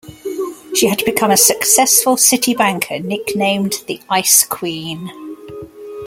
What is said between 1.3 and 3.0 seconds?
successful city banker